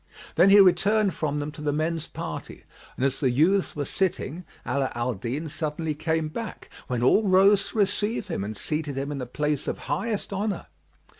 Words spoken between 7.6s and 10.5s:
to receive him and seated him in the place of highest